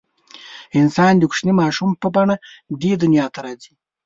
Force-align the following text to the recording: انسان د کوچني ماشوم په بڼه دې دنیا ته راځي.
انسان 0.81 1.13
د 1.17 1.23
کوچني 1.29 1.53
ماشوم 1.61 1.89
په 2.01 2.07
بڼه 2.15 2.35
دې 2.81 2.93
دنیا 3.03 3.25
ته 3.33 3.39
راځي. 3.45 3.73